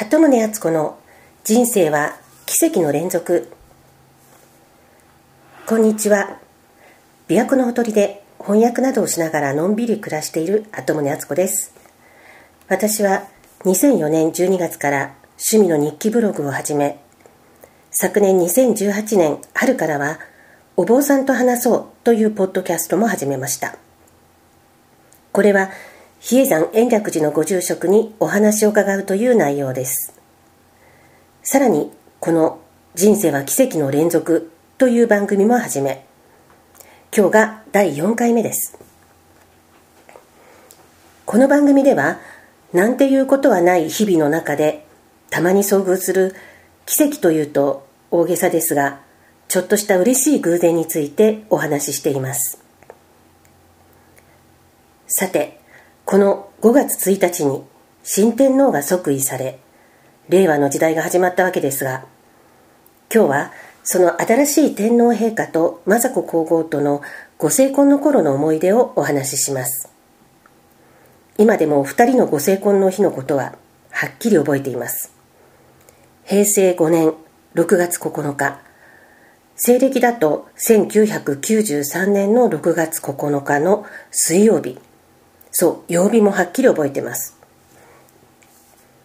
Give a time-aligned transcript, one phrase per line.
[0.00, 0.96] 鳩宗敦子の
[1.42, 2.16] 人生は
[2.46, 3.50] 奇跡の連続。
[5.66, 6.38] こんにちは。
[7.26, 11.74] 琵琶湖のほとりで翻訳などをしながらのんびり暮らしている鳩宗敦子です。
[12.68, 13.24] 私は
[13.64, 15.14] 2004年12月から
[15.52, 17.00] 趣味の日記ブログを始め
[17.90, 20.20] 昨年2018年春からは
[20.76, 23.76] お坊さんと話そうというポッドキャストも始めました。
[25.32, 25.70] これは
[26.20, 30.12] 比叡山延暦寺のご住職にお話を伺うという内容です。
[31.42, 32.60] さらに、この
[32.94, 36.04] 人生は奇跡の連続という番組も始め、
[37.16, 38.78] 今日が第4回目です。
[41.24, 42.18] この番組では、
[42.72, 44.86] なんていうことはない日々の中で、
[45.30, 46.34] たまに遭遇する
[46.84, 49.00] 奇跡というと大げさですが、
[49.46, 52.58] ちょっとした嬉しい偶然についてお話ししています。
[55.06, 55.60] さて、
[56.10, 57.62] この5月1日に
[58.02, 59.58] 新天皇が即位され、
[60.30, 62.06] 令和の時代が始まったわけですが、
[63.14, 63.52] 今日は
[63.84, 67.02] その新しい天皇陛下と雅子皇后との
[67.36, 69.92] ご成婚の頃の思い出をお話しします。
[71.36, 73.56] 今でもお二人のご成婚の日のことは
[73.90, 75.12] はっきり覚えています。
[76.24, 77.12] 平成5年
[77.54, 78.62] 6月9日、
[79.56, 84.78] 西暦だと1993年の6月9日の水曜日、
[85.60, 87.36] そう、曜日もはっきり覚えてます。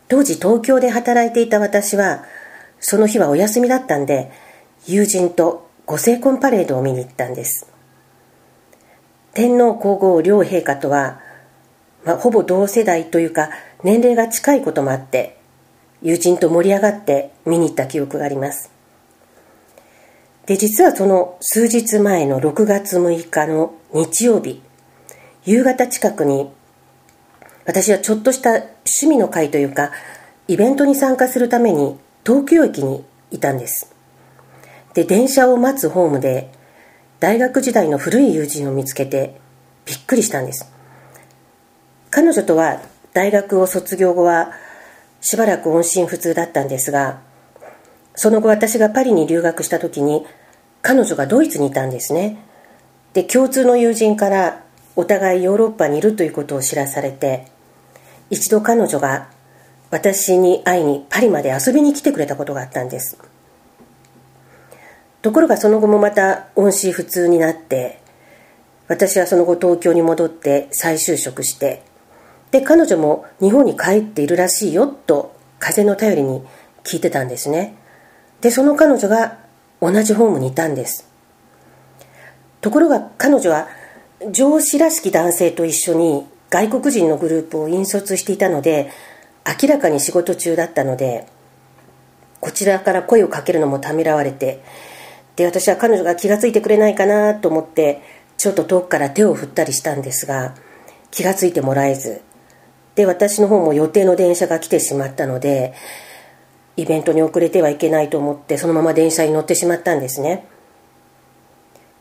[0.08, 2.26] 当時東京で働いていた私は、
[2.80, 4.32] その日はお休みだったんで、
[4.86, 7.66] 友人とご成婚パレードを見に行ったんです。
[9.34, 11.22] 天皇皇后両陛下とは、
[12.06, 13.50] まあ、ほぼ同世代というか
[13.84, 15.40] 年齢が近いこともあって
[16.04, 18.70] 友人と盛り上がって見に行った記憶があります
[20.46, 24.62] で実はその数日前の6月6日の日曜日
[25.46, 26.50] 夕方近くに
[27.66, 29.92] 私はちょっとした趣味の会というか
[30.48, 33.94] イベントに参加するために東京駅にいたんです。
[34.94, 36.52] で電車を待つホームで
[37.20, 39.40] 大学時代の古い友人を見つけて
[39.86, 40.72] びっくりしたんです。
[42.10, 42.82] 彼女とは
[43.14, 44.52] 大学を卒業後は
[45.20, 47.22] しばらく音信不通だったんですが
[48.16, 50.26] その後私がパリに留学した時に
[50.82, 52.38] 彼女がドイツにいたんですね。
[53.14, 54.63] で共通の友人から
[54.96, 57.48] お互いヨーロッパにいるということを知らされて
[58.30, 59.30] 一度彼女が
[59.92, 63.18] 私に会いにパリまで遊びに来てくれたことがあったんです。
[65.22, 68.00] ところがその後もまた音信不通になって
[68.88, 71.84] 私はその後東京に戻って再就職して
[72.52, 76.42] で彼女も日本に帰っているらしいよと風の頼りに
[76.84, 77.76] 聞いてたんですね。
[78.42, 79.38] でその彼女が
[79.80, 81.08] 同じホームにいたんです。
[82.60, 83.68] ところが彼女は
[84.32, 88.92] 上司らしき男性と一緒に外国人のグループを引率していたので
[89.62, 91.28] 明らかに仕事中だったので
[92.40, 94.64] こちらから声をかけるのもためらわれて
[95.36, 98.02] で私は彼女が気が付いてくれないかなと思って
[98.38, 100.56] ちょっと遠くから手を振ったりしたんですが
[101.12, 102.22] 気が付いてもらえず
[102.96, 105.74] で私の方も予定の電車が来てしまったので
[106.76, 110.46] イベントに遅れてはいけないと思ってそのまま電車に乗ってしまったんですね。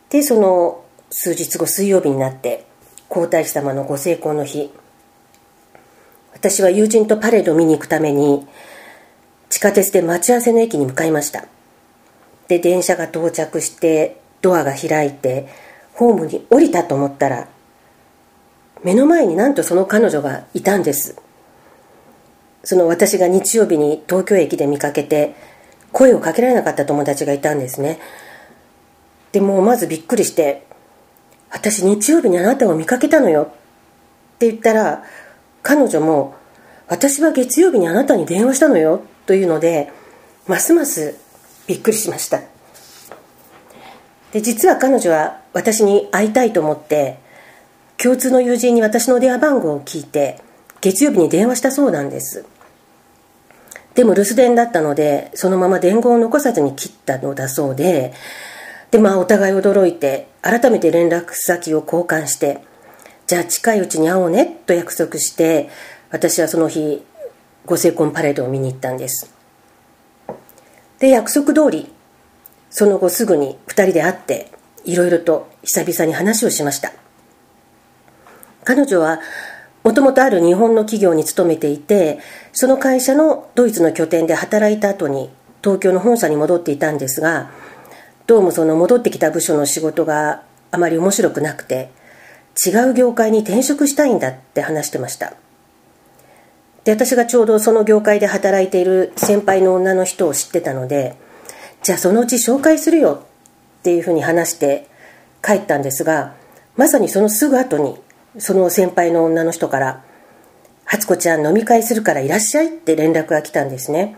[0.09, 0.83] でその
[1.15, 2.65] 数日後水曜日になって
[3.11, 4.71] 皇太子様のご成婚の日。
[6.33, 8.47] 私は友人とパレードを見に行くために
[9.51, 11.45] 地下鉄で待ち合わせの駅に向かいました。
[12.49, 15.49] で電車が到着してドアが開いて
[15.93, 17.47] ホームに降りたと思ったら
[18.83, 21.21] 目の前になんとその彼女がいたんです。
[22.65, 25.35] その私が日曜日に東京駅で見かけて
[25.93, 27.99] 声をかけられなかった友達がいたんですね。
[29.33, 30.72] でもまずびっくりして
[31.53, 33.43] 私日曜日にあなたを見かけたのよ。
[33.43, 33.47] っ
[34.39, 35.05] て言ったら
[35.63, 36.35] 彼女も
[36.89, 39.03] 私は月曜日にあなたに電話したのよ。
[39.27, 39.93] というので
[40.49, 41.17] ますます
[41.67, 42.41] びっくりしました。
[44.33, 47.19] で実は彼女は私に会いたいと思って
[47.99, 50.41] 共通の友人に私の電話番号を聞いて
[50.81, 52.47] 月曜日に電話したそうなんです。
[53.95, 58.15] でも留守電だったのでそのまま伝言を残さずに切ったのだそうで
[58.91, 62.63] でまあお互い驚いて改めて連絡先を交換して
[63.27, 65.71] じゃあ近いうちに会おうねと約束して
[66.11, 67.03] 私はその日
[67.65, 69.33] ご成婚パレードを見に行ったんです。
[70.99, 71.91] で約束通り
[72.71, 74.51] その後すぐに2人で会って
[74.85, 76.93] いろいろと久々に話をしました。
[78.65, 79.21] 彼女は
[79.85, 82.21] もともとある日本の企業に勤めていて
[82.53, 85.31] その会社のドイツの拠点で働いた後に
[85.63, 87.51] 東京の本社に戻っていたんですが
[88.33, 91.91] どうもその戻ってきた部署の仕事があまり面白くなくて
[92.67, 95.35] 違う業界に転職したいんだって話してました。
[96.85, 101.15] で私がちょうどその業界で働いている先輩の女の人を知ってたので
[101.83, 103.23] じゃあそのうち紹介するよ
[103.81, 104.89] っていうふうに話して
[105.45, 106.33] 帰ったんですが
[106.79, 108.01] まさにそのすぐ後に
[108.39, 110.05] その先輩の女の人から
[110.87, 114.17] 「初子ちゃん飲み会するからいらっしゃい」って連絡が来たんですね。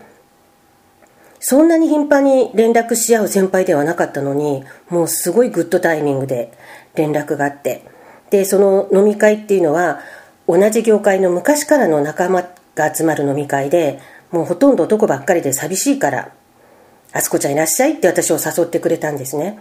[1.47, 6.51] そんなに頻繁に連絡し合う先輩ではなかったのにもうすごいグッドタイミングで
[6.95, 7.83] 連絡があって。
[8.31, 9.99] でその飲み会っていうのは
[10.47, 13.99] 同じ業界の昔からの仲間が集まる飲み会で
[14.31, 16.31] もうほとんど男ばっかりで寂しいから
[17.13, 19.59] 「あつこちゃんいらっしゃい」って私を誘ってくれたんですね。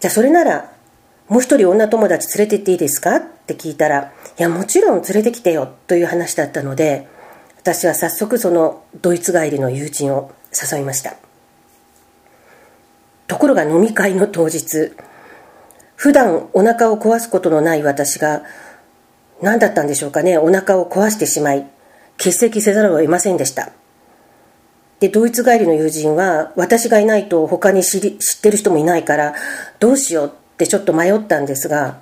[0.00, 0.70] じゃあそれなら
[1.28, 3.16] もう一人女友達連れてっていいですか？
[3.16, 7.08] って聞いたらいやもちろん連れてきてよという話だったので
[7.56, 10.30] 私は早速そのドイツ帰りの友人を
[10.60, 11.16] 誘いました。
[13.26, 14.92] ところが飲み会の当日
[15.96, 18.42] 普段お腹を壊すことのない私が
[19.42, 21.66] 何だったんでしょうかねお腹を壊してしまい
[22.18, 23.72] 欠席せざるを得ませんでした。
[25.00, 29.34] でドイツ帰りの友人は私がいないと他に知り知ってる人もいないから
[29.78, 32.00] どうしようってちょっと迷ったんですが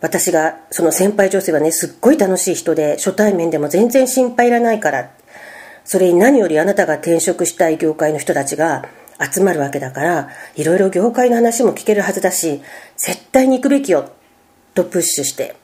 [0.00, 5.10] 私がその先輩女性はねすっごい楽しい人で初対面でも全然心配いらないから
[5.84, 8.84] それに何よりあなたが転職したい業界の人たちが
[9.20, 12.62] 集まるわけだからいろいろ業界の話も聞けるはずだし
[12.96, 14.10] 絶対に行くべきよ
[14.74, 15.56] とプッシュして。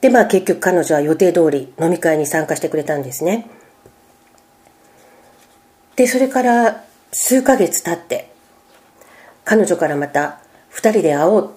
[0.00, 3.48] でまあ結局彼女は予定通り飲み会に参加してくれたんですね。
[5.96, 8.30] でそれから数ヶ月経って
[9.44, 10.40] 彼女からまた
[10.72, 11.50] 2人で会おう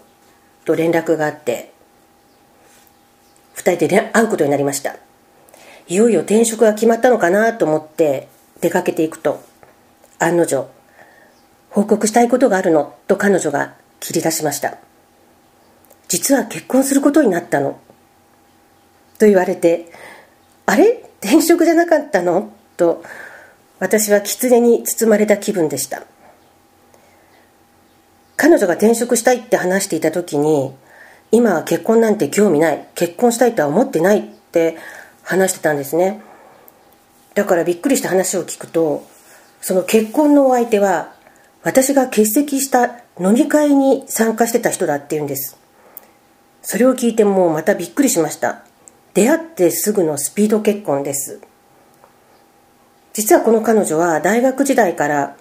[0.65, 1.71] と連絡があって
[3.55, 4.97] 2人で会うことになりました。
[5.93, 8.27] いよいよ転職が決まったのかなと思って
[8.61, 9.43] 出かけていくと
[10.17, 10.67] 案の定
[11.69, 14.79] 報告したいことがあるのと彼女が切り出しました。
[16.07, 17.79] 実は結婚することになったの
[19.19, 19.91] と言われて、
[20.65, 21.09] あれ？
[21.21, 22.51] 転職じゃなかったの？
[22.75, 23.03] と、
[23.79, 26.03] 私は狐に包まれた気分でした。
[28.35, 30.73] 彼女が転職したいって話していた時に、
[31.31, 34.77] 今は結婚なんて興味ない、結婚したいとは思ってないって
[35.23, 36.21] 話してたんですね。
[37.33, 39.07] だからびっくりした話を聞くと、
[39.61, 41.13] その結婚のお相手は、
[41.63, 45.57] 私が欠席した飲み会に参加してた人だっていうんです。
[46.61, 48.65] それを聞いてもうまたびっくりしました。
[49.13, 51.39] 出会ってすぐのスピード結婚です
[53.13, 55.37] 実はこの彼女は大学時代から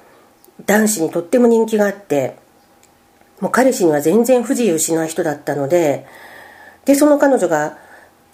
[0.67, 2.37] 男子にとっても人気があって
[3.41, 6.07] もう彼氏には全然不自由しない人だったので
[6.85, 7.79] でその彼女が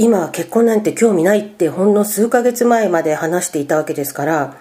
[0.01, 4.57] 今は結婚なんて興味ないってほんの数ヶ月前まで話していたわけですから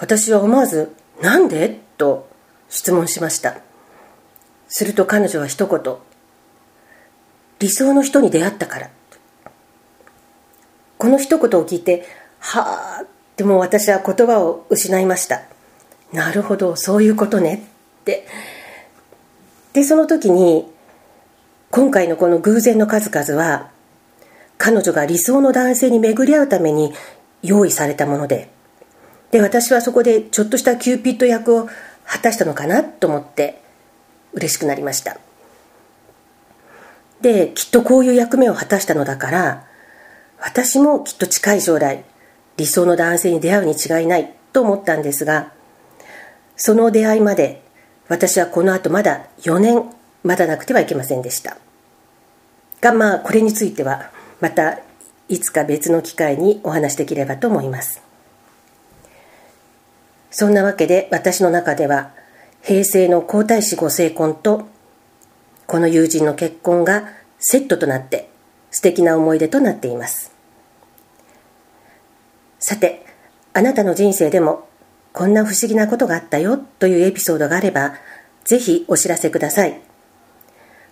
[0.00, 0.92] 私は思わず
[1.22, 2.28] 「なんで?」と
[2.68, 3.58] 質問しました。
[4.68, 5.96] すると彼女は一言
[7.60, 8.90] 「理想の人に出会ったから」
[10.98, 12.06] この一言を聞いて
[12.40, 13.06] はあっ
[13.36, 15.42] てもう私は言葉を失いました。
[16.12, 17.62] なるほどそういうことね。
[18.00, 18.26] って。
[19.72, 20.68] でその時に
[21.70, 23.69] 今回のこの偶然の数々は
[24.60, 26.92] 彼女が理想の男性に巡り合うために
[27.42, 28.50] 用意されたもので。
[29.30, 31.68] で私はそこでちょっとしたキューピッド役を
[32.04, 33.62] 果たしたのかなと思って
[34.32, 35.18] 嬉しくなりました。
[37.22, 39.66] できっとこういう役目を果たしたのだから
[40.38, 42.04] 私もきっと近い将来
[42.56, 45.52] 理想の男性に出会うに違いないと思ったんですが
[46.56, 47.62] その出会いまで
[48.08, 49.84] 私はこの後まだ4年
[50.24, 51.56] 待たなくてはいけませんでした。
[52.80, 54.80] がまあこれについてはまた
[55.28, 58.02] いつか別の機会にお話しできればと思います。
[60.30, 62.12] そんなわけで私の中では
[62.62, 64.68] 平成の皇太子ご成婚と
[65.66, 68.28] この友人の結婚がセットとなって
[68.70, 70.32] 素敵な思い出となっています。
[72.58, 73.04] さて
[73.52, 74.68] あなたの人生でも
[75.12, 77.94] こんな不思議なことがあったよというエピソードがあれば
[78.44, 79.80] ぜひお知らせください。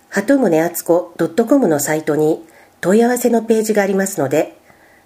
[0.09, 1.13] 鳩宗敦子
[1.45, 2.45] .com のサイトに
[2.81, 4.57] 問い合わせのページがありますので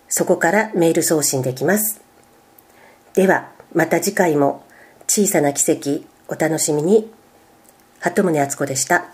[0.08, 2.01] そこからメール送信できます
[3.13, 4.63] ではまた次回も
[5.08, 7.12] 小さな奇跡お楽しみに
[8.00, 9.06] 鳩宗敦子でした。